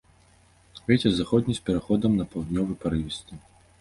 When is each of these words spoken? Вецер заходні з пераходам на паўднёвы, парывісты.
Вецер 0.87 1.11
заходні 1.19 1.55
з 1.57 1.61
пераходам 1.67 2.17
на 2.21 2.25
паўднёвы, 2.33 2.73
парывісты. 2.85 3.33